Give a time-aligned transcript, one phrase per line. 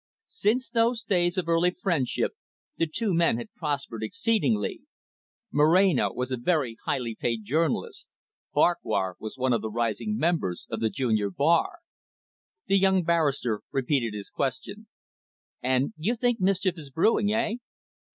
[0.33, 2.31] Since those days of early friendship,
[2.75, 4.81] the two men had prospered exceedingly.
[5.51, 8.09] Moreno was a very highly paid journalist.
[8.51, 11.81] Farquhar was one of the rising members of the junior bar.
[12.65, 14.87] The young barrister repeated his question.
[15.61, 17.57] "And you think mischief is brewing, eh?"